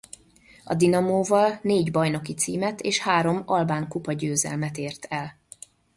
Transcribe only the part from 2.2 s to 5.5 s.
címet és három albánkupa-győzelmet ért el.